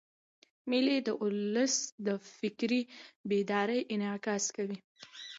[0.69, 2.07] مېلې د اولس د
[2.37, 2.81] فکري
[3.29, 4.77] بیدارۍ انعکاس کوي.